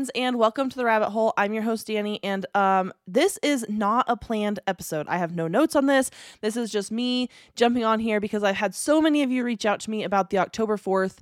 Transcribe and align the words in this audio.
friends, 0.00 0.10
and 0.14 0.38
welcome 0.38 0.70
to 0.70 0.76
the 0.78 0.84
rabbit 0.86 1.10
hole. 1.10 1.34
I'm 1.36 1.52
your 1.52 1.62
host, 1.62 1.86
Danny, 1.86 2.20
and 2.22 2.46
um, 2.54 2.90
this 3.06 3.38
is 3.42 3.66
not 3.68 4.06
a 4.08 4.16
planned 4.16 4.58
episode. 4.66 5.06
I 5.08 5.18
have 5.18 5.34
no 5.34 5.46
notes 5.46 5.76
on 5.76 5.84
this. 5.84 6.10
This 6.40 6.56
is 6.56 6.72
just 6.72 6.90
me 6.90 7.28
jumping 7.54 7.84
on 7.84 8.00
here 8.00 8.18
because 8.18 8.42
I've 8.42 8.56
had 8.56 8.74
so 8.74 9.02
many 9.02 9.22
of 9.22 9.30
you 9.30 9.44
reach 9.44 9.66
out 9.66 9.78
to 9.80 9.90
me 9.90 10.02
about 10.02 10.30
the 10.30 10.38
October 10.38 10.78
4th 10.78 11.18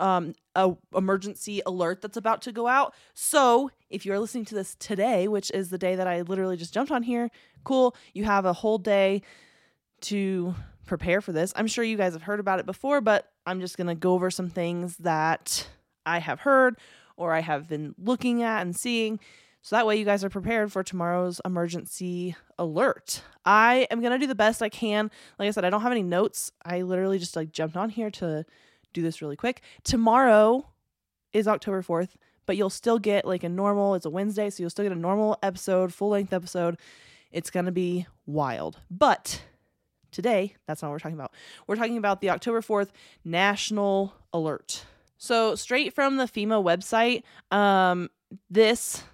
um, 0.00 0.34
a 0.54 0.72
emergency 0.94 1.62
alert 1.64 2.02
that's 2.02 2.18
about 2.18 2.42
to 2.42 2.52
go 2.52 2.66
out. 2.66 2.94
So 3.14 3.70
if 3.88 4.04
you're 4.04 4.18
listening 4.18 4.44
to 4.46 4.54
this 4.54 4.74
today, 4.74 5.26
which 5.26 5.50
is 5.52 5.70
the 5.70 5.78
day 5.78 5.96
that 5.96 6.06
I 6.06 6.20
literally 6.20 6.58
just 6.58 6.74
jumped 6.74 6.92
on 6.92 7.02
here, 7.02 7.30
cool. 7.64 7.96
You 8.12 8.24
have 8.24 8.44
a 8.44 8.52
whole 8.52 8.76
day 8.76 9.22
to 10.02 10.54
prepare 10.84 11.22
for 11.22 11.32
this. 11.32 11.54
I'm 11.56 11.66
sure 11.66 11.84
you 11.84 11.96
guys 11.96 12.12
have 12.12 12.22
heard 12.22 12.40
about 12.40 12.60
it 12.60 12.66
before, 12.66 13.00
but 13.00 13.30
I'm 13.46 13.60
just 13.60 13.78
to 13.78 13.94
go 13.94 14.12
over 14.12 14.30
some 14.30 14.50
things 14.50 14.98
that 14.98 15.66
I 16.04 16.18
have 16.18 16.40
heard 16.40 16.76
or 17.20 17.34
I 17.34 17.40
have 17.40 17.68
been 17.68 17.94
looking 17.98 18.42
at 18.42 18.62
and 18.62 18.74
seeing. 18.74 19.20
So 19.60 19.76
that 19.76 19.86
way 19.86 19.96
you 19.96 20.06
guys 20.06 20.24
are 20.24 20.30
prepared 20.30 20.72
for 20.72 20.82
tomorrow's 20.82 21.38
emergency 21.44 22.34
alert. 22.58 23.22
I 23.44 23.86
am 23.90 24.00
going 24.00 24.12
to 24.12 24.18
do 24.18 24.26
the 24.26 24.34
best 24.34 24.62
I 24.62 24.70
can. 24.70 25.10
Like 25.38 25.48
I 25.48 25.50
said, 25.50 25.66
I 25.66 25.70
don't 25.70 25.82
have 25.82 25.92
any 25.92 26.02
notes. 26.02 26.50
I 26.64 26.80
literally 26.80 27.18
just 27.18 27.36
like 27.36 27.52
jumped 27.52 27.76
on 27.76 27.90
here 27.90 28.10
to 28.12 28.46
do 28.94 29.02
this 29.02 29.20
really 29.20 29.36
quick. 29.36 29.60
Tomorrow 29.84 30.66
is 31.34 31.46
October 31.46 31.82
4th, 31.82 32.10
but 32.46 32.56
you'll 32.56 32.70
still 32.70 32.98
get 32.98 33.26
like 33.26 33.44
a 33.44 33.50
normal, 33.50 33.94
it's 33.94 34.06
a 34.06 34.10
Wednesday, 34.10 34.48
so 34.48 34.62
you'll 34.62 34.70
still 34.70 34.86
get 34.86 34.92
a 34.92 34.98
normal 34.98 35.38
episode, 35.42 35.92
full 35.92 36.08
length 36.08 36.32
episode. 36.32 36.78
It's 37.30 37.50
going 37.50 37.66
to 37.66 37.72
be 37.72 38.06
wild. 38.24 38.78
But 38.90 39.42
today, 40.10 40.56
that's 40.66 40.80
not 40.80 40.88
what 40.88 40.94
we're 40.94 41.00
talking 41.00 41.18
about. 41.18 41.34
We're 41.66 41.76
talking 41.76 41.98
about 41.98 42.22
the 42.22 42.30
October 42.30 42.62
4th 42.62 42.88
National 43.24 44.14
Alert. 44.32 44.86
So, 45.22 45.54
straight 45.54 45.92
from 45.92 46.16
the 46.16 46.24
FEMA 46.24 46.64
website, 46.64 47.24
um, 47.54 48.08
this 48.48 49.04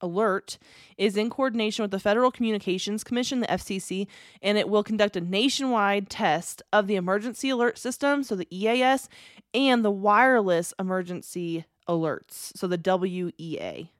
alert 0.00 0.56
is 0.96 1.14
in 1.14 1.28
coordination 1.28 1.82
with 1.82 1.90
the 1.90 2.00
Federal 2.00 2.30
Communications 2.30 3.04
Commission, 3.04 3.40
the 3.40 3.48
FCC, 3.48 4.06
and 4.40 4.56
it 4.56 4.66
will 4.66 4.82
conduct 4.82 5.14
a 5.14 5.20
nationwide 5.20 6.08
test 6.08 6.62
of 6.72 6.86
the 6.86 6.96
emergency 6.96 7.50
alert 7.50 7.76
system, 7.76 8.22
so 8.22 8.34
the 8.34 8.48
EAS, 8.50 9.10
and 9.52 9.84
the 9.84 9.90
wireless 9.90 10.72
emergency 10.78 11.66
alerts, 11.86 12.56
so 12.56 12.66
the 12.66 12.78
WEA. 12.78 13.92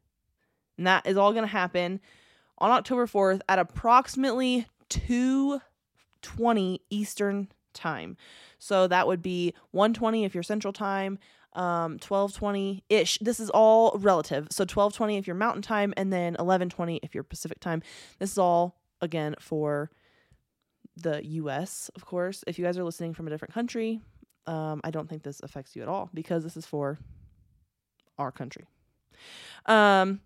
And 0.78 0.86
that 0.86 1.06
is 1.06 1.18
all 1.18 1.32
going 1.32 1.44
to 1.44 1.48
happen 1.48 2.00
on 2.56 2.70
October 2.70 3.06
4th 3.06 3.42
at 3.46 3.58
approximately 3.58 4.66
2:20 4.88 6.80
Eastern 6.88 7.48
time. 7.78 8.16
So 8.58 8.86
that 8.86 9.06
would 9.06 9.22
be 9.22 9.54
120 9.70 10.24
if 10.24 10.34
you're 10.34 10.42
Central 10.42 10.72
Time, 10.72 11.18
um 11.54 11.92
1220 11.98 12.84
ish. 12.88 13.18
This 13.18 13.40
is 13.40 13.50
all 13.50 13.96
relative. 13.98 14.48
So 14.50 14.62
1220 14.62 15.16
if 15.16 15.26
you're 15.26 15.36
Mountain 15.36 15.62
Time 15.62 15.94
and 15.96 16.12
then 16.12 16.34
1120 16.34 17.00
if 17.02 17.14
you're 17.14 17.24
Pacific 17.24 17.60
Time. 17.60 17.82
This 18.18 18.32
is 18.32 18.38
all 18.38 18.76
again 19.00 19.34
for 19.40 19.90
the 20.96 21.24
US, 21.24 21.90
of 21.94 22.04
course. 22.04 22.44
If 22.46 22.58
you 22.58 22.64
guys 22.64 22.76
are 22.76 22.84
listening 22.84 23.14
from 23.14 23.26
a 23.26 23.30
different 23.30 23.54
country, 23.54 24.00
um 24.46 24.80
I 24.84 24.90
don't 24.90 25.08
think 25.08 25.22
this 25.22 25.40
affects 25.42 25.74
you 25.74 25.82
at 25.82 25.88
all 25.88 26.10
because 26.12 26.44
this 26.44 26.56
is 26.56 26.66
for 26.66 26.98
our 28.18 28.32
country. 28.32 28.66
Um 29.66 30.20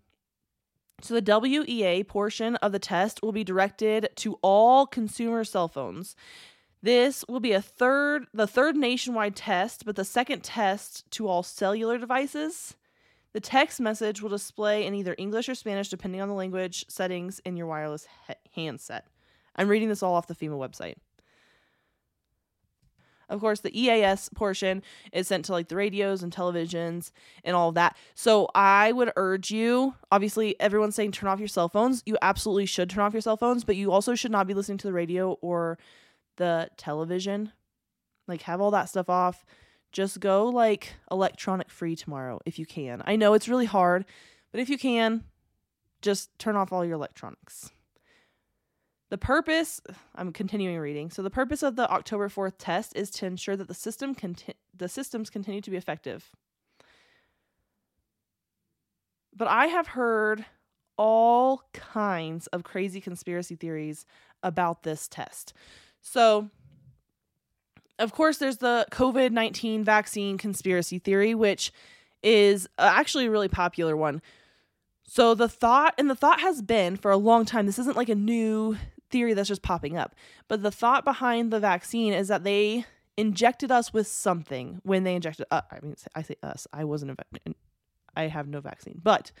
so 1.01 1.19
the 1.19 1.39
WEA 1.39 2.03
portion 2.05 2.55
of 2.57 2.71
the 2.71 2.79
test 2.79 3.21
will 3.21 3.33
be 3.33 3.43
directed 3.43 4.09
to 4.17 4.39
all 4.41 4.85
consumer 4.85 5.43
cell 5.43 5.67
phones. 5.67 6.15
This 6.83 7.23
will 7.29 7.39
be 7.39 7.53
a 7.53 7.61
third 7.61 8.27
the 8.33 8.45
third 8.45 8.75
nationwide 8.75 9.37
test, 9.37 9.85
but 9.85 9.95
the 9.95 10.03
second 10.03 10.43
test 10.43 11.09
to 11.11 11.29
all 11.29 11.41
cellular 11.41 11.97
devices. 11.97 12.75
The 13.31 13.39
text 13.39 13.79
message 13.79 14.21
will 14.21 14.29
display 14.29 14.85
in 14.85 14.93
either 14.93 15.15
English 15.17 15.47
or 15.47 15.55
Spanish 15.55 15.87
depending 15.87 16.19
on 16.19 16.27
the 16.27 16.35
language 16.35 16.85
settings 16.89 17.39
in 17.45 17.55
your 17.55 17.67
wireless 17.67 18.05
he- 18.27 18.61
handset. 18.61 19.07
I'm 19.55 19.69
reading 19.69 19.87
this 19.87 20.03
all 20.03 20.13
off 20.13 20.27
the 20.27 20.35
FEMA 20.35 20.59
website. 20.59 20.95
Of 23.29 23.39
course, 23.39 23.61
the 23.61 23.79
EAS 23.79 24.29
portion 24.35 24.83
is 25.13 25.27
sent 25.29 25.45
to 25.45 25.53
like 25.53 25.69
the 25.69 25.77
radios 25.77 26.21
and 26.21 26.35
televisions 26.35 27.11
and 27.45 27.55
all 27.55 27.69
of 27.69 27.75
that. 27.75 27.95
So 28.13 28.49
I 28.53 28.91
would 28.91 29.13
urge 29.15 29.49
you, 29.49 29.95
obviously, 30.11 30.59
everyone's 30.59 30.95
saying 30.95 31.13
turn 31.13 31.29
off 31.29 31.39
your 31.39 31.47
cell 31.47 31.69
phones. 31.69 32.03
You 32.05 32.17
absolutely 32.21 32.65
should 32.65 32.89
turn 32.89 33.03
off 33.03 33.13
your 33.13 33.21
cell 33.21 33.37
phones, 33.37 33.63
but 33.63 33.77
you 33.77 33.91
also 33.91 34.15
should 34.15 34.31
not 34.31 34.47
be 34.47 34.53
listening 34.53 34.77
to 34.79 34.87
the 34.87 34.93
radio 34.93 35.37
or 35.41 35.79
the 36.37 36.69
television. 36.77 37.51
Like, 38.27 38.43
have 38.43 38.61
all 38.61 38.71
that 38.71 38.89
stuff 38.89 39.09
off. 39.09 39.45
Just 39.91 40.19
go 40.19 40.47
like 40.47 40.93
electronic 41.11 41.69
free 41.69 41.95
tomorrow 41.95 42.39
if 42.45 42.57
you 42.57 42.65
can. 42.65 43.03
I 43.05 43.15
know 43.15 43.33
it's 43.33 43.47
really 43.47 43.65
hard, 43.65 44.05
but 44.51 44.59
if 44.59 44.69
you 44.69 44.77
can, 44.77 45.23
just 46.01 46.37
turn 46.39 46.55
off 46.55 46.73
all 46.73 46.83
your 46.83 46.95
electronics. 46.95 47.71
The 49.09 49.17
purpose, 49.19 49.79
I'm 50.15 50.33
continuing 50.33 50.79
reading. 50.79 51.11
So 51.11 51.21
the 51.21 51.29
purpose 51.29 51.61
of 51.61 51.75
the 51.75 51.87
October 51.91 52.29
4th 52.29 52.53
test 52.57 52.95
is 52.95 53.11
to 53.11 53.27
ensure 53.27 53.55
that 53.55 53.67
the 53.67 53.75
system 53.75 54.15
conti- 54.15 54.55
the 54.75 54.89
systems 54.89 55.29
continue 55.29 55.61
to 55.61 55.69
be 55.69 55.77
effective. 55.77 56.31
But 59.35 59.47
I 59.47 59.67
have 59.67 59.89
heard 59.89 60.45
all 60.97 61.61
kinds 61.73 62.47
of 62.47 62.63
crazy 62.63 63.01
conspiracy 63.01 63.55
theories 63.55 64.05
about 64.41 64.81
this 64.81 65.07
test. 65.07 65.53
So, 66.03 66.49
of 67.97 68.11
course, 68.11 68.37
there's 68.37 68.57
the 68.57 68.85
COVID 68.91 69.31
19 69.31 69.83
vaccine 69.83 70.37
conspiracy 70.37 70.99
theory, 70.99 71.33
which 71.33 71.71
is 72.21 72.67
uh, 72.77 72.91
actually 72.93 73.25
a 73.25 73.31
really 73.31 73.47
popular 73.47 73.97
one. 73.97 74.21
So, 75.07 75.33
the 75.33 75.49
thought, 75.49 75.95
and 75.97 76.09
the 76.09 76.15
thought 76.15 76.41
has 76.41 76.61
been 76.61 76.97
for 76.97 77.09
a 77.09 77.17
long 77.17 77.45
time, 77.45 77.65
this 77.65 77.79
isn't 77.79 77.97
like 77.97 78.09
a 78.09 78.15
new 78.15 78.77
theory 79.09 79.33
that's 79.33 79.49
just 79.49 79.61
popping 79.61 79.97
up, 79.97 80.15
but 80.47 80.61
the 80.61 80.71
thought 80.71 81.03
behind 81.03 81.51
the 81.51 81.59
vaccine 81.59 82.13
is 82.13 82.27
that 82.27 82.43
they 82.43 82.85
injected 83.17 83.71
us 83.71 83.93
with 83.93 84.07
something 84.07 84.81
when 84.83 85.03
they 85.03 85.15
injected 85.15 85.45
uh, 85.51 85.61
I 85.69 85.79
mean 85.81 85.95
I 86.15 86.23
say 86.23 86.35
us 86.41 86.67
I 86.73 86.83
wasn't 86.83 87.19
I 88.15 88.23
have 88.23 88.47
no 88.47 88.59
vaccine 88.59 88.99
but 89.03 89.31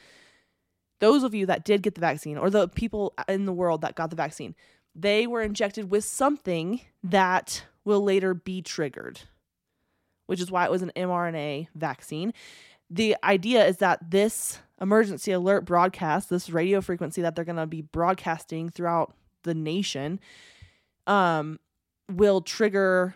those 0.99 1.23
of 1.23 1.33
you 1.33 1.47
that 1.47 1.65
did 1.65 1.81
get 1.81 1.95
the 1.95 2.01
vaccine 2.01 2.37
or 2.37 2.51
the 2.51 2.67
people 2.67 3.15
in 3.27 3.45
the 3.45 3.53
world 3.53 3.81
that 3.81 3.95
got 3.95 4.11
the 4.11 4.15
vaccine 4.15 4.53
they 4.95 5.27
were 5.27 5.41
injected 5.41 5.89
with 5.89 6.05
something 6.05 6.81
that 7.03 7.65
will 7.83 8.01
later 8.01 8.33
be 8.33 8.61
triggered, 8.61 9.21
which 10.27 10.39
is 10.39 10.51
why 10.51 10.65
it 10.65 10.71
was 10.71 10.81
an 10.81 10.91
mRNA 10.95 11.67
vaccine. 11.75 12.33
The 12.89 13.15
idea 13.23 13.65
is 13.65 13.77
that 13.77 14.11
this 14.11 14.59
emergency 14.79 15.31
alert 15.31 15.65
broadcast, 15.65 16.29
this 16.29 16.49
radio 16.49 16.81
frequency 16.81 17.21
that 17.21 17.35
they're 17.35 17.45
going 17.45 17.55
to 17.55 17.65
be 17.65 17.81
broadcasting 17.81 18.69
throughout 18.69 19.13
the 19.43 19.53
nation, 19.53 20.19
um, 21.07 21.59
will 22.11 22.41
trigger 22.41 23.15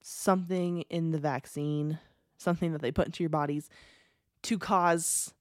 something 0.00 0.82
in 0.88 1.10
the 1.10 1.18
vaccine, 1.18 1.98
something 2.36 2.72
that 2.72 2.80
they 2.80 2.92
put 2.92 3.06
into 3.06 3.22
your 3.22 3.30
bodies 3.30 3.68
to 4.42 4.58
cause. 4.58 5.34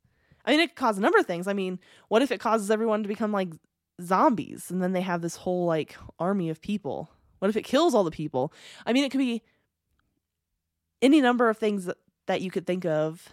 I 0.46 0.52
mean, 0.52 0.62
it 0.62 0.70
could 0.70 0.76
cause 0.78 0.98
a 0.98 1.02
number 1.02 1.20
of 1.20 1.26
things. 1.26 1.48
I 1.48 1.54
mean, 1.54 1.80
what 2.08 2.22
if 2.22 2.32
it 2.32 2.40
causes 2.40 2.72
everyone 2.72 3.04
to 3.04 3.10
become 3.10 3.32
like 3.32 3.50
zombies 4.02 4.70
and 4.70 4.82
then 4.82 4.94
they 4.94 5.02
have 5.02 5.22
this 5.22 5.38
whole 5.38 5.66
like 5.66 5.96
army 6.20 6.50
of 6.50 6.62
people. 6.62 7.10
What 7.40 7.50
if 7.50 7.58
it 7.58 7.64
kills 7.64 7.94
all 7.94 8.04
the 8.04 8.12
people? 8.12 8.54
I 8.86 8.94
mean 8.94 9.04
it 9.04 9.12
could 9.12 9.20
be 9.20 9.42
any 11.02 11.22
number 11.22 11.50
of 11.50 11.58
things 11.58 11.90
that, 12.26 12.42
you 12.42 12.52
could 12.52 12.68
think 12.68 12.86
of 12.86 13.30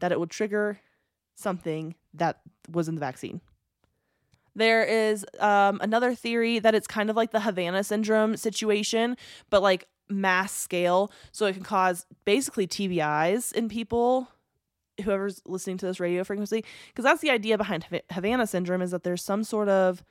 that 0.00 0.12
it 0.12 0.18
would 0.18 0.30
trigger 0.30 0.80
something 1.34 1.94
that 2.14 2.40
was 2.70 2.88
in 2.88 2.94
the 2.94 3.00
vaccine. 3.00 3.40
There 4.54 4.82
is 4.84 5.26
um, 5.38 5.78
another 5.82 6.14
theory 6.14 6.58
that 6.58 6.74
it's 6.74 6.86
kind 6.86 7.10
of 7.10 7.16
like 7.16 7.30
the 7.30 7.40
havana 7.40 7.84
syndrome 7.84 8.36
situation 8.36 9.16
but 9.50 9.62
like 9.62 9.86
mass 10.08 10.52
scale. 10.52 11.12
So 11.32 11.46
it 11.46 11.52
can 11.52 11.62
cause 11.62 12.06
basically 12.24 12.66
tbis 12.66 13.52
in 13.52 13.68
people 13.68 14.28
whoever's 15.04 15.40
listening 15.46 15.76
to 15.78 15.86
this 15.86 16.00
radio 16.00 16.24
frequency 16.24 16.64
because 16.88 17.04
that's 17.04 17.20
the 17.20 17.30
idea 17.30 17.56
behind 17.56 17.86
havana 18.10 18.46
syndrome 18.46 18.82
is 18.82 18.90
that 18.90 19.02
there's 19.04 19.22
some 19.22 19.44
sort 19.44 19.68
of 19.68 20.02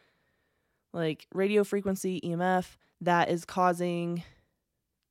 like 0.94 1.28
radio 1.34 1.64
frequency 1.64 2.22
emf 2.22 2.78
that 3.02 3.30
is 3.30 3.46
causing 3.46 4.24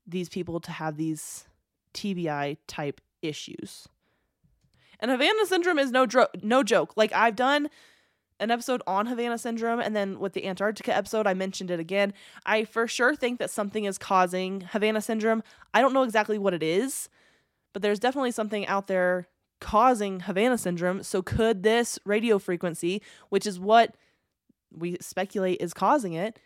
these 0.07 0.29
people 0.29 0.61
to 0.61 0.73
have 0.73 0.97
these 0.97 1.47
tbi 1.95 2.57
type 2.67 3.01
issues. 3.23 3.89
And 5.01 5.11
havana 5.11 5.47
syndrome 5.47 5.79
is 5.79 5.91
no 5.91 6.07
dro- 6.07 6.29
no 6.43 6.63
joke. 6.63 6.93
Like 6.97 7.13
i've 7.13 7.37
done 7.37 7.69
an 8.39 8.51
episode 8.51 8.83
on 8.87 9.07
havana 9.07 9.39
syndrome 9.39 9.81
and 9.81 9.97
then 9.97 10.19
with 10.19 10.35
the 10.35 10.47
antarctica 10.47 10.95
episode 10.95 11.27
i 11.27 11.35
mentioned 11.35 11.71
it 11.71 11.81
again. 11.81 12.13
I 12.45 12.65
for 12.65 12.87
sure 12.87 13.15
think 13.15 13.39
that 13.39 13.51
something 13.51 13.85
is 13.85 13.99
causing 13.99 14.63
havana 14.63 15.01
syndrome. 15.01 15.43
I 15.75 15.81
don't 15.81 15.93
know 15.93 16.03
exactly 16.03 16.39
what 16.39 16.55
it 16.55 16.63
is 16.63 17.09
but 17.73 17.83
there's 17.83 17.99
definitely 17.99 18.31
something 18.31 18.67
out 18.69 18.87
there 18.87 19.29
causing 19.61 20.21
Havana 20.21 20.59
syndrome. 20.59 21.03
So, 21.03 21.23
could 21.23 21.63
this 21.63 21.99
radio 22.05 22.39
frequency, 22.39 23.03
which 23.29 23.47
is 23.47 23.59
what 23.59 23.97
we 24.73 24.97
speculate 25.01 25.61
is 25.61 25.73
causing 25.73 26.13
it, 26.13 26.39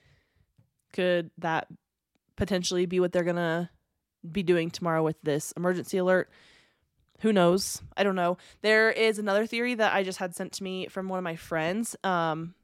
could 0.93 1.31
that 1.39 1.69
potentially 2.37 2.87
be 2.87 3.01
what 3.01 3.13
they're 3.13 3.25
going 3.25 3.37
to 3.37 3.71
be 4.31 4.43
doing 4.43 4.71
tomorrow 4.71 5.03
with 5.03 5.17
this 5.23 5.53
emergency 5.57 5.99
alert? 5.99 6.31
who 7.21 7.33
knows? 7.33 7.83
I 7.97 8.03
don't 8.03 8.15
know. 8.15 8.39
There 8.63 8.91
is 8.91 9.19
another 9.19 9.47
theory 9.47 9.75
that 9.75 9.95
I 9.95 10.03
just 10.03 10.19
had 10.19 10.35
sent 10.35 10.53
to 10.53 10.63
me 10.63 10.87
from 10.89 11.09
one 11.09 11.19
of 11.19 11.25
my 11.25 11.37
friends. 11.37 11.95
Um, 12.03 12.55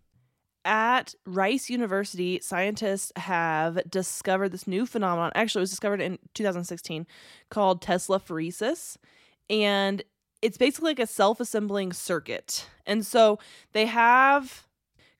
at 0.64 1.14
Rice 1.26 1.70
University, 1.70 2.40
scientists 2.40 3.12
have 3.16 3.78
discovered 3.88 4.50
this 4.50 4.66
new 4.66 4.86
phenomenon. 4.86 5.30
Actually, 5.34 5.60
it 5.60 5.64
was 5.64 5.70
discovered 5.70 6.00
in 6.00 6.18
2016 6.34 7.06
called 7.50 7.82
Teslaphoresis. 7.82 8.96
And 9.48 10.02
it's 10.46 10.58
basically 10.58 10.90
like 10.90 11.00
a 11.00 11.08
self 11.08 11.40
assembling 11.40 11.92
circuit. 11.92 12.68
And 12.86 13.04
so 13.04 13.40
they 13.72 13.86
have 13.86 14.64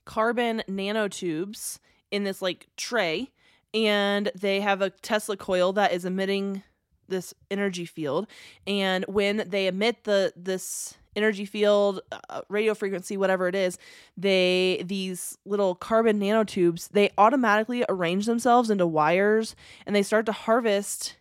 carbon 0.04 0.62
nanotubes 0.68 1.80
in 2.12 2.22
this 2.22 2.40
like 2.40 2.68
tray, 2.76 3.32
and 3.74 4.30
they 4.36 4.60
have 4.60 4.80
a 4.80 4.90
Tesla 4.90 5.36
coil 5.36 5.72
that 5.72 5.92
is 5.92 6.04
emitting 6.04 6.62
this 7.08 7.34
energy 7.50 7.86
field. 7.86 8.28
And 8.68 9.04
when 9.08 9.42
they 9.48 9.66
emit 9.66 10.04
the 10.04 10.32
this 10.36 10.94
energy 11.16 11.44
field, 11.44 12.02
uh, 12.12 12.42
radio 12.48 12.72
frequency, 12.72 13.16
whatever 13.16 13.48
it 13.48 13.56
is, 13.56 13.78
they 14.16 14.80
these 14.86 15.36
little 15.44 15.74
carbon 15.74 16.20
nanotubes 16.20 16.88
they 16.90 17.10
automatically 17.18 17.84
arrange 17.88 18.26
themselves 18.26 18.70
into 18.70 18.86
wires, 18.86 19.56
and 19.86 19.96
they 19.96 20.04
start 20.04 20.24
to 20.26 20.32
harvest 20.32 21.16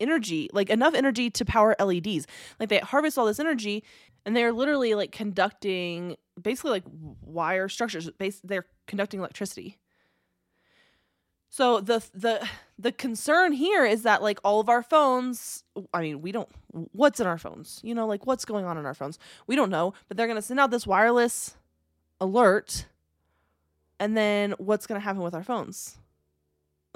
energy, 0.00 0.48
like 0.52 0.70
enough 0.70 0.94
energy 0.94 1.30
to 1.30 1.44
power 1.44 1.76
LEDs. 1.78 2.26
Like 2.58 2.68
they 2.68 2.78
harvest 2.78 3.18
all 3.18 3.26
this 3.26 3.40
energy, 3.40 3.84
and 4.24 4.36
they're 4.36 4.52
literally 4.52 4.94
like 4.94 5.12
conducting 5.12 6.16
basically 6.40 6.70
like 6.70 6.84
wire 7.22 7.68
structures. 7.68 8.10
They're 8.44 8.66
conducting 8.86 9.20
electricity. 9.20 9.78
So 11.48 11.80
the 11.80 12.04
the 12.12 12.46
the 12.78 12.92
concern 12.92 13.52
here 13.52 13.84
is 13.86 14.02
that 14.02 14.22
like 14.22 14.38
all 14.44 14.60
of 14.60 14.68
our 14.68 14.82
phones, 14.82 15.64
I 15.94 16.02
mean, 16.02 16.20
we 16.20 16.32
don't 16.32 16.48
what's 16.92 17.20
in 17.20 17.26
our 17.26 17.38
phones. 17.38 17.80
You 17.82 17.94
know, 17.94 18.06
like 18.06 18.26
what's 18.26 18.44
going 18.44 18.64
on 18.66 18.76
in 18.78 18.84
our 18.84 18.94
phones. 18.94 19.18
We 19.46 19.56
don't 19.56 19.70
know, 19.70 19.94
but 20.08 20.16
they're 20.16 20.26
going 20.26 20.36
to 20.36 20.42
send 20.42 20.60
out 20.60 20.70
this 20.70 20.86
wireless 20.86 21.56
alert 22.20 22.86
and 23.98 24.16
then 24.16 24.54
what's 24.58 24.86
going 24.86 25.00
to 25.00 25.04
happen 25.04 25.22
with 25.22 25.34
our 25.34 25.42
phones? 25.42 25.98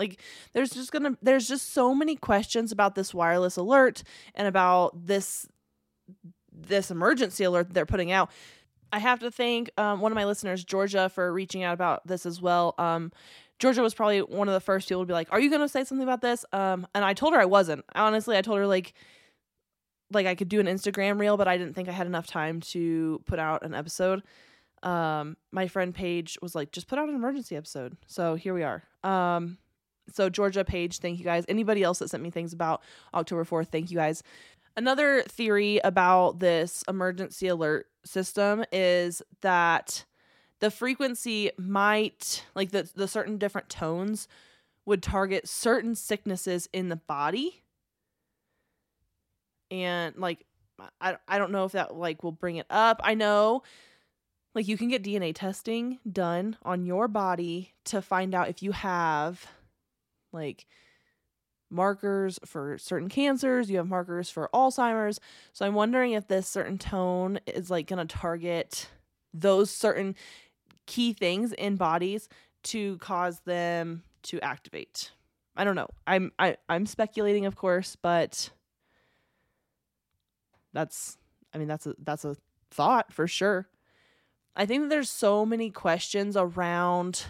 Like 0.00 0.20
there's 0.54 0.70
just 0.70 0.90
going 0.90 1.04
to 1.04 1.18
there's 1.22 1.46
just 1.46 1.72
so 1.72 1.94
many 1.94 2.16
questions 2.16 2.72
about 2.72 2.96
this 2.96 3.14
wireless 3.14 3.56
alert 3.56 4.02
and 4.34 4.48
about 4.48 5.06
this 5.06 5.46
this 6.52 6.90
emergency 6.90 7.44
alert 7.44 7.72
they're 7.72 7.86
putting 7.86 8.10
out. 8.10 8.30
I 8.92 8.98
have 8.98 9.20
to 9.20 9.30
thank 9.30 9.70
um, 9.78 10.00
one 10.00 10.10
of 10.10 10.16
my 10.16 10.24
listeners, 10.24 10.64
Georgia, 10.64 11.08
for 11.08 11.32
reaching 11.32 11.62
out 11.62 11.74
about 11.74 12.04
this 12.06 12.26
as 12.26 12.42
well. 12.42 12.74
Um, 12.78 13.12
Georgia 13.60 13.82
was 13.82 13.94
probably 13.94 14.20
one 14.20 14.48
of 14.48 14.54
the 14.54 14.60
first 14.60 14.88
people 14.88 15.02
to 15.02 15.06
be 15.06 15.12
like, 15.12 15.28
"Are 15.30 15.38
you 15.38 15.50
going 15.50 15.60
to 15.60 15.68
say 15.68 15.84
something 15.84 16.02
about 16.02 16.22
this?" 16.22 16.44
Um, 16.52 16.86
and 16.94 17.04
I 17.04 17.14
told 17.14 17.34
her 17.34 17.40
I 17.40 17.44
wasn't. 17.44 17.84
Honestly, 17.94 18.36
I 18.36 18.42
told 18.42 18.58
her 18.58 18.66
like 18.66 18.94
like 20.12 20.26
I 20.26 20.34
could 20.34 20.48
do 20.48 20.60
an 20.60 20.66
Instagram 20.66 21.20
reel, 21.20 21.36
but 21.36 21.46
I 21.46 21.56
didn't 21.56 21.74
think 21.74 21.88
I 21.88 21.92
had 21.92 22.06
enough 22.06 22.26
time 22.26 22.60
to 22.72 23.22
put 23.26 23.38
out 23.38 23.62
an 23.64 23.74
episode. 23.74 24.22
Um, 24.82 25.36
my 25.52 25.68
friend 25.68 25.94
Paige 25.94 26.38
was 26.40 26.54
like, 26.54 26.72
"Just 26.72 26.88
put 26.88 26.98
out 26.98 27.08
an 27.08 27.14
emergency 27.14 27.54
episode." 27.54 27.96
So 28.06 28.34
here 28.34 28.54
we 28.54 28.64
are. 28.64 28.82
Um, 29.04 29.58
so 30.12 30.28
Georgia 30.28 30.64
Paige, 30.64 30.98
thank 30.98 31.18
you 31.18 31.24
guys. 31.24 31.44
Anybody 31.48 31.82
else 31.82 31.98
that 32.00 32.10
sent 32.10 32.22
me 32.22 32.30
things 32.30 32.52
about 32.52 32.82
October 33.14 33.44
4th, 33.44 33.68
thank 33.68 33.90
you 33.90 33.96
guys. 33.96 34.22
Another 34.76 35.22
theory 35.22 35.80
about 35.82 36.38
this 36.38 36.84
emergency 36.88 37.48
alert 37.48 37.86
system 38.04 38.64
is 38.72 39.20
that 39.40 40.04
the 40.60 40.70
frequency 40.70 41.50
might 41.58 42.44
like 42.54 42.70
the 42.70 42.88
the 42.94 43.08
certain 43.08 43.38
different 43.38 43.68
tones 43.68 44.28
would 44.86 45.02
target 45.02 45.48
certain 45.48 45.94
sicknesses 45.94 46.68
in 46.72 46.88
the 46.88 46.96
body 46.96 47.62
and 49.70 50.16
like 50.16 50.44
I, 51.00 51.16
I 51.28 51.38
don't 51.38 51.52
know 51.52 51.64
if 51.64 51.72
that 51.72 51.94
like 51.94 52.22
will 52.22 52.32
bring 52.32 52.56
it 52.56 52.66
up 52.70 53.00
i 53.02 53.14
know 53.14 53.62
like 54.54 54.68
you 54.68 54.76
can 54.76 54.88
get 54.88 55.02
dna 55.02 55.34
testing 55.34 55.98
done 56.10 56.56
on 56.62 56.86
your 56.86 57.08
body 57.08 57.72
to 57.86 58.00
find 58.00 58.34
out 58.34 58.48
if 58.48 58.62
you 58.62 58.72
have 58.72 59.46
like 60.32 60.66
markers 61.70 62.38
for 62.44 62.76
certain 62.78 63.08
cancers 63.08 63.70
you 63.70 63.76
have 63.76 63.86
markers 63.86 64.28
for 64.28 64.50
alzheimer's 64.52 65.20
so 65.52 65.64
i'm 65.64 65.74
wondering 65.74 66.12
if 66.12 66.26
this 66.26 66.48
certain 66.48 66.78
tone 66.78 67.38
is 67.46 67.70
like 67.70 67.86
going 67.86 68.04
to 68.04 68.16
target 68.16 68.88
those 69.32 69.70
certain 69.70 70.16
key 70.86 71.12
things 71.12 71.52
in 71.52 71.76
bodies 71.76 72.28
to 72.62 72.98
cause 72.98 73.40
them 73.40 74.02
to 74.22 74.40
activate. 74.40 75.12
I 75.56 75.64
don't 75.64 75.76
know. 75.76 75.88
I'm 76.06 76.32
I 76.38 76.56
I'm 76.68 76.86
speculating 76.86 77.46
of 77.46 77.56
course, 77.56 77.96
but 77.96 78.50
that's 80.72 81.16
I 81.54 81.58
mean 81.58 81.68
that's 81.68 81.86
a 81.86 81.94
that's 82.02 82.24
a 82.24 82.36
thought 82.70 83.12
for 83.12 83.26
sure. 83.26 83.68
I 84.56 84.66
think 84.66 84.88
there's 84.88 85.10
so 85.10 85.46
many 85.46 85.70
questions 85.70 86.36
around 86.36 87.24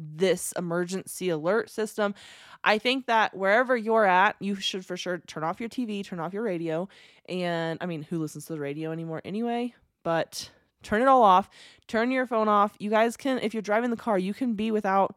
this 0.00 0.52
emergency 0.52 1.28
alert 1.28 1.70
system. 1.70 2.14
I 2.62 2.78
think 2.78 3.06
that 3.06 3.36
wherever 3.36 3.76
you're 3.76 4.04
at, 4.04 4.36
you 4.40 4.54
should 4.56 4.84
for 4.84 4.96
sure 4.96 5.18
turn 5.26 5.44
off 5.44 5.60
your 5.60 5.68
TV, 5.68 6.04
turn 6.04 6.20
off 6.20 6.32
your 6.32 6.42
radio, 6.42 6.88
and 7.28 7.78
I 7.80 7.86
mean, 7.86 8.02
who 8.02 8.18
listens 8.18 8.46
to 8.46 8.52
the 8.52 8.60
radio 8.60 8.92
anymore 8.92 9.22
anyway? 9.24 9.74
But 10.02 10.50
turn 10.82 11.02
it 11.02 11.08
all 11.08 11.22
off, 11.22 11.48
turn 11.86 12.10
your 12.10 12.26
phone 12.26 12.48
off. 12.48 12.74
You 12.78 12.90
guys 12.90 13.16
can, 13.16 13.38
if 13.38 13.54
you're 13.54 13.62
driving 13.62 13.90
the 13.90 13.96
car, 13.96 14.18
you 14.18 14.34
can 14.34 14.54
be 14.54 14.70
without 14.70 15.16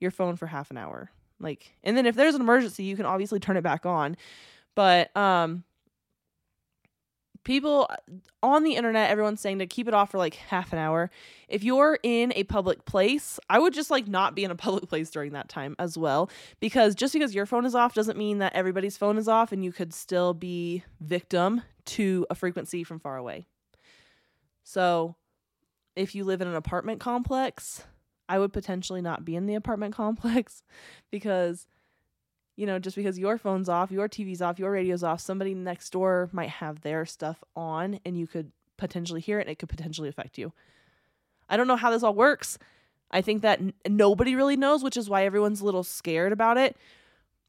your 0.00 0.10
phone 0.10 0.36
for 0.36 0.46
half 0.46 0.70
an 0.70 0.76
hour. 0.76 1.10
Like, 1.40 1.74
and 1.82 1.96
then 1.96 2.06
if 2.06 2.14
there's 2.14 2.34
an 2.34 2.40
emergency, 2.40 2.84
you 2.84 2.96
can 2.96 3.06
obviously 3.06 3.40
turn 3.40 3.56
it 3.56 3.62
back 3.62 3.86
on. 3.86 4.16
But, 4.74 5.16
um, 5.16 5.64
people 7.44 7.86
uh, 7.90 7.96
on 8.42 8.64
the 8.64 8.74
internet 8.74 9.10
everyone's 9.10 9.40
saying 9.40 9.58
to 9.58 9.66
keep 9.66 9.86
it 9.88 9.94
off 9.94 10.10
for 10.10 10.18
like 10.18 10.34
half 10.34 10.72
an 10.72 10.78
hour. 10.78 11.10
If 11.48 11.62
you're 11.62 11.98
in 12.02 12.32
a 12.34 12.44
public 12.44 12.84
place 12.84 13.38
i 13.48 13.58
would 13.58 13.74
just 13.74 13.90
like 13.90 14.08
not 14.08 14.34
be 14.34 14.44
in 14.44 14.50
a 14.50 14.56
public 14.64 14.88
place 14.88 15.10
during 15.10 15.32
that 15.32 15.48
time 15.48 15.76
as 15.78 15.96
well 15.96 16.30
because 16.60 16.94
just 16.94 17.12
because 17.12 17.34
your 17.34 17.46
phone 17.46 17.64
is 17.64 17.74
off 17.74 17.94
doesn't 17.94 18.18
mean 18.18 18.38
that 18.38 18.54
everybody's 18.54 18.96
phone 18.96 19.18
is 19.18 19.28
off 19.28 19.52
and 19.52 19.64
you 19.64 19.72
could 19.72 19.92
still 19.94 20.34
be 20.34 20.82
victim 21.00 21.62
to 21.84 22.26
a 22.30 22.34
frequency 22.34 22.84
from 22.84 22.98
far 22.98 23.16
away. 23.16 23.46
So, 24.62 25.16
if 25.96 26.14
you 26.14 26.24
live 26.24 26.40
in 26.40 26.48
an 26.48 26.56
apartment 26.56 27.00
complex, 27.00 27.84
I 28.28 28.38
would 28.38 28.52
potentially 28.52 29.02
not 29.02 29.24
be 29.24 29.36
in 29.36 29.46
the 29.46 29.54
apartment 29.54 29.94
complex 29.96 30.62
because, 31.10 31.66
you 32.56 32.66
know, 32.66 32.78
just 32.78 32.96
because 32.96 33.18
your 33.18 33.38
phone's 33.38 33.68
off, 33.68 33.90
your 33.90 34.08
TV's 34.08 34.42
off, 34.42 34.58
your 34.58 34.70
radio's 34.70 35.02
off, 35.02 35.20
somebody 35.20 35.54
next 35.54 35.90
door 35.90 36.28
might 36.32 36.50
have 36.50 36.80
their 36.80 37.04
stuff 37.04 37.42
on 37.56 37.98
and 38.04 38.18
you 38.18 38.26
could 38.26 38.52
potentially 38.76 39.20
hear 39.20 39.38
it 39.38 39.42
and 39.42 39.50
it 39.50 39.58
could 39.58 39.68
potentially 39.68 40.08
affect 40.08 40.38
you. 40.38 40.52
I 41.48 41.56
don't 41.56 41.68
know 41.68 41.76
how 41.76 41.90
this 41.90 42.02
all 42.02 42.14
works. 42.14 42.58
I 43.10 43.20
think 43.20 43.42
that 43.42 43.60
n- 43.60 43.74
nobody 43.88 44.34
really 44.34 44.56
knows, 44.56 44.82
which 44.82 44.96
is 44.96 45.10
why 45.10 45.24
everyone's 45.24 45.60
a 45.60 45.64
little 45.64 45.84
scared 45.84 46.32
about 46.32 46.56
it. 46.56 46.76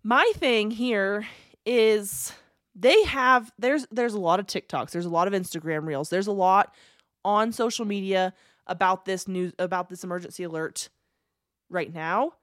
My 0.03 0.31
thing 0.35 0.71
here 0.71 1.25
is 1.65 2.31
they 2.75 3.03
have 3.05 3.51
there's 3.57 3.87
there's 3.91 4.13
a 4.13 4.19
lot 4.19 4.39
of 4.39 4.47
TikToks, 4.47 4.91
there's 4.91 5.05
a 5.05 5.09
lot 5.09 5.27
of 5.27 5.33
Instagram 5.33 5.85
reels, 5.85 6.09
there's 6.09 6.27
a 6.27 6.31
lot 6.31 6.73
on 7.23 7.51
social 7.51 7.85
media 7.85 8.33
about 8.67 9.05
this 9.05 9.27
news 9.27 9.53
about 9.57 9.89
this 9.89 10.03
emergency 10.03 10.43
alert 10.43 10.89
right 11.69 11.93
now 11.93 12.33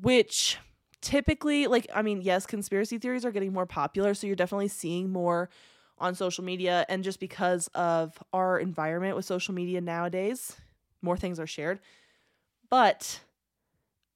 which 0.00 0.58
typically 1.02 1.66
like 1.66 1.86
i 1.94 2.02
mean 2.02 2.20
yes 2.20 2.46
conspiracy 2.46 2.98
theories 2.98 3.24
are 3.24 3.30
getting 3.30 3.52
more 3.52 3.66
popular 3.66 4.12
so 4.12 4.26
you're 4.26 4.36
definitely 4.36 4.68
seeing 4.68 5.10
more 5.10 5.48
on 5.98 6.14
social 6.14 6.44
media 6.44 6.84
and 6.88 7.04
just 7.04 7.20
because 7.20 7.68
of 7.68 8.22
our 8.32 8.58
environment 8.58 9.16
with 9.16 9.24
social 9.24 9.54
media 9.54 9.80
nowadays 9.80 10.56
more 11.02 11.16
things 11.16 11.40
are 11.40 11.46
shared. 11.46 11.80
But 12.68 13.20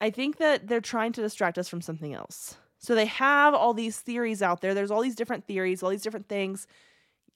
i 0.00 0.10
think 0.10 0.38
that 0.38 0.66
they're 0.66 0.80
trying 0.80 1.12
to 1.12 1.22
distract 1.22 1.58
us 1.58 1.68
from 1.68 1.80
something 1.80 2.12
else. 2.14 2.56
So 2.78 2.94
they 2.94 3.06
have 3.06 3.54
all 3.54 3.72
these 3.72 4.00
theories 4.00 4.42
out 4.42 4.60
there. 4.60 4.74
There's 4.74 4.90
all 4.90 5.00
these 5.00 5.14
different 5.14 5.46
theories 5.46 5.82
all 5.82 5.90
these 5.90 6.02
different 6.02 6.28
things. 6.28 6.66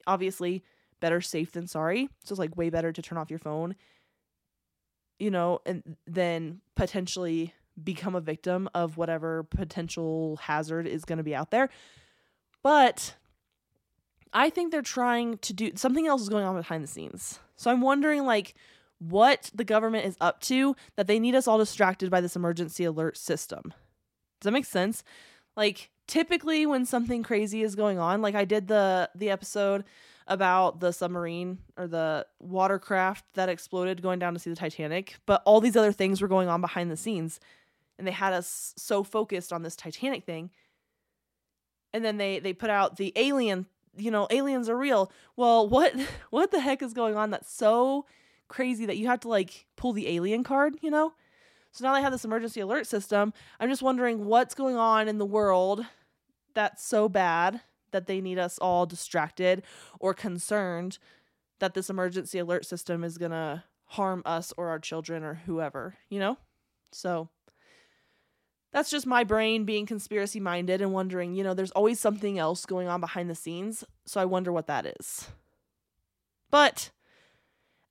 Obviously 0.07 0.64
better 1.00 1.21
safe 1.21 1.52
than 1.52 1.67
sorry. 1.67 2.09
So 2.25 2.33
it's 2.33 2.38
like 2.38 2.57
way 2.57 2.71
better 2.71 2.93
to 2.93 3.02
turn 3.02 3.19
off 3.19 3.31
your 3.31 3.38
phone, 3.38 3.76
you 5.19 5.31
know, 5.31 5.61
and 5.64 5.97
then 6.07 6.61
potentially 6.75 7.55
become 7.82 8.14
a 8.14 8.20
victim 8.20 8.68
of 8.75 8.97
whatever 8.97 9.42
potential 9.42 10.37
hazard 10.37 10.87
is 10.87 11.04
going 11.04 11.18
to 11.18 11.25
be 11.25 11.35
out 11.35 11.50
there. 11.50 11.68
But 12.62 13.14
I 14.32 14.50
think 14.50 14.73
they're 14.73 14.82
trying 14.82 15.38
to 15.38 15.52
do 15.52 15.73
something 15.75 16.06
else 16.06 16.23
is 16.23 16.28
going 16.28 16.44
on 16.44 16.56
behind 16.56 16.85
the 16.85 16.88
scenes. 16.88 17.40
So 17.56 17.70
I'm 17.70 17.80
wondering 17.80 18.25
like 18.25 18.54
what 18.99 19.50
the 19.54 19.64
government 19.64 20.06
is 20.06 20.16
up 20.20 20.40
to 20.42 20.75
that 20.97 21.06
they 21.06 21.18
need 21.18 21.35
us 21.35 21.47
all 21.47 21.58
distracted 21.58 22.11
by 22.11 22.20
this 22.20 22.37
emergency 22.37 22.85
alert 22.85 23.16
system. 23.16 23.62
Does 24.40 24.44
that 24.44 24.52
make 24.52 24.64
sense? 24.64 25.02
Like 25.56 25.90
typically 26.06 26.66
when 26.66 26.85
something 26.85 27.23
crazy 27.23 27.62
is 27.62 27.75
going 27.75 27.99
on, 27.99 28.23
like 28.23 28.35
I 28.35 28.44
did 28.44 28.68
the 28.68 29.11
the 29.14 29.30
episode 29.30 29.85
about 30.26 30.80
the 30.80 30.92
submarine 30.92 31.58
or 31.76 31.87
the 31.87 32.26
watercraft 32.38 33.25
that 33.35 33.49
exploded 33.49 34.02
going 34.02 34.18
down 34.18 34.35
to 34.35 34.38
see 34.38 34.50
the 34.50 34.56
Titanic, 34.56 35.16
but 35.25 35.42
all 35.47 35.61
these 35.61 35.76
other 35.76 35.92
things 35.92 36.20
were 36.20 36.28
going 36.28 36.49
on 36.49 36.61
behind 36.61 36.90
the 36.90 36.97
scenes 36.97 37.40
and 37.99 38.07
they 38.07 38.12
had 38.12 38.33
us 38.33 38.75
so 38.76 39.02
focused 39.02 39.52
on 39.52 39.62
this 39.62 39.76
Titanic 39.76 40.25
thing. 40.25 40.50
And 41.93 42.05
then 42.05 42.17
they 42.17 42.38
they 42.38 42.52
put 42.52 42.71
out 42.71 42.97
the 42.97 43.12
alien 43.17 43.67
you 43.99 44.11
know, 44.11 44.26
aliens 44.31 44.69
are 44.69 44.76
real. 44.76 45.11
Well, 45.37 45.69
what 45.69 45.95
what 46.31 46.50
the 46.50 46.61
heck 46.61 46.83
is 46.83 46.95
going 46.95 47.17
on 47.17 47.31
that's 47.31 47.52
so 47.52 48.07
crazy 48.49 48.87
that 48.87 48.97
you 48.97 49.07
have 49.07 49.21
to 49.21 49.28
like 49.28 49.67
pull 49.76 49.93
the 49.93 50.09
alien 50.09 50.45
card, 50.45 50.76
you 50.81 50.90
know? 50.90 51.12
So 51.73 51.85
now 51.85 51.95
they 51.95 52.00
have 52.00 52.12
this 52.12 52.25
emergency 52.25 52.61
alert 52.61 52.87
system. 52.87 53.33
I'm 53.61 53.69
just 53.69 53.83
wondering 53.83 54.25
what's 54.25 54.55
going 54.55 54.76
on 54.76 55.07
in 55.07 55.19
the 55.19 55.26
world 55.26 55.85
that's 56.55 56.85
so 56.85 57.09
bad 57.09 57.61
that 57.90 58.07
they 58.07 58.21
need 58.21 58.38
us 58.38 58.59
all 58.59 58.87
distracted 58.87 59.62
or 60.00 60.14
concerned 60.14 60.99
that 61.59 61.75
this 61.75 61.90
emergency 61.90 62.38
alert 62.38 62.64
system 62.64 63.05
is 63.05 63.19
going 63.19 63.33
to 63.33 63.64
harm 63.85 64.23
us 64.25 64.52
or 64.57 64.69
our 64.69 64.78
children 64.78 65.23
or 65.23 65.35
whoever, 65.47 65.97
you 66.09 66.19
know? 66.19 66.38
So 66.90 67.28
that's 68.73 68.91
just 68.91 69.07
my 69.07 69.25
brain 69.25 69.65
being 69.65 69.87
conspiracy 69.87 70.41
minded 70.41 70.83
and 70.83 70.93
wondering, 70.93 71.35
you 71.35 71.43
know, 71.43 71.55
there's 71.55 71.71
always 71.71 71.99
something 71.99 72.39
else 72.39 72.67
going 72.67 72.89
on 72.89 73.01
behind 73.01 73.31
the 73.31 73.35
scenes. 73.35 73.85
So 74.07 74.21
I 74.21 74.27
wonder 74.27 74.53
what 74.53 74.67
that 74.67 74.87
is. 75.01 75.29
But 76.51 76.91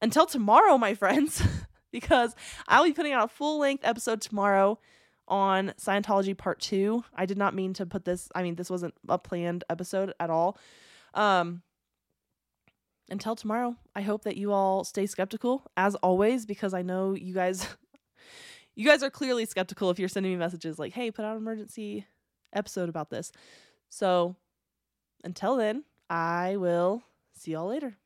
until 0.02 0.26
tomorrow, 0.26 0.78
my 0.78 0.94
friends, 0.94 1.42
because 1.92 2.36
I'll 2.68 2.84
be 2.84 2.94
putting 2.94 3.14
out 3.14 3.26
a 3.26 3.28
full 3.28 3.60
length 3.60 3.86
episode 3.86 4.22
tomorrow 4.22 4.80
on 5.28 5.74
Scientology 5.80 6.38
part 6.38 6.60
two. 6.60 7.04
I 7.14 7.26
did 7.26 7.38
not 7.38 7.54
mean 7.54 7.74
to 7.74 7.86
put 7.86 8.06
this, 8.06 8.30
I 8.34 8.44
mean, 8.44 8.56
this 8.56 8.70
wasn't 8.70 8.94
a 9.10 9.18
planned 9.18 9.64
episode 9.70 10.14
at 10.20 10.30
all. 10.30 10.58
Um, 11.14 11.64
until 13.10 13.36
tomorrow, 13.36 13.76
I 13.96 14.02
hope 14.02 14.24
that 14.24 14.38
you 14.38 14.52
all 14.52 14.84
stay 14.84 15.06
skeptical 15.06 15.64
as 15.76 15.96
always, 15.96 16.46
because 16.46 16.74
I 16.74 16.82
know 16.82 17.14
you 17.14 17.34
guys, 17.34 17.68
you 18.78 18.88
guys 18.88 19.02
are 19.02 19.10
clearly 19.10 19.44
skeptical 19.46 19.90
if 19.90 19.98
you're 19.98 20.08
sending 20.08 20.32
me 20.32 20.38
messages 20.38 20.78
like, 20.78 20.94
hey, 20.94 21.10
put 21.10 21.26
out 21.26 21.32
an 21.32 21.38
emergency 21.38 22.06
episode 22.54 22.90
about 22.90 23.10
this. 23.10 23.32
So 23.90 24.36
until 25.24 25.58
then, 25.58 25.84
I 26.12 26.58
will 26.58 27.02
see 27.34 27.52
y'all 27.52 27.68
later. 27.68 27.98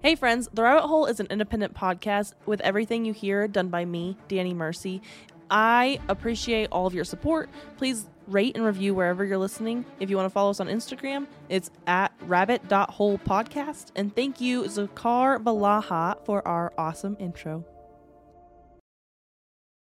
Hey 0.00 0.14
friends, 0.14 0.48
The 0.52 0.62
Rabbit 0.62 0.86
Hole 0.86 1.06
is 1.06 1.18
an 1.18 1.26
independent 1.28 1.74
podcast 1.74 2.34
with 2.46 2.60
everything 2.60 3.04
you 3.04 3.12
hear 3.12 3.48
done 3.48 3.68
by 3.68 3.84
me, 3.84 4.16
Danny 4.28 4.54
Mercy. 4.54 5.02
I 5.50 5.98
appreciate 6.08 6.68
all 6.70 6.86
of 6.86 6.94
your 6.94 7.04
support. 7.04 7.50
Please 7.78 8.06
rate 8.28 8.54
and 8.54 8.64
review 8.64 8.94
wherever 8.94 9.24
you're 9.24 9.38
listening. 9.38 9.84
If 9.98 10.08
you 10.08 10.16
want 10.16 10.26
to 10.26 10.30
follow 10.30 10.50
us 10.50 10.60
on 10.60 10.68
Instagram, 10.68 11.26
it's 11.48 11.72
at 11.88 12.12
rabbit.holepodcast. 12.20 13.86
And 13.96 14.14
thank 14.14 14.40
you, 14.40 14.62
Zakar 14.64 15.42
Balaha, 15.42 16.24
for 16.24 16.46
our 16.46 16.72
awesome 16.78 17.16
intro. 17.18 17.64